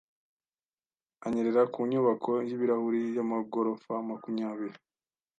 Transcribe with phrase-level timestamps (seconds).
[1.25, 4.77] Anyerera ku nyubako y’ibirahure y’amagorofa makumyabiri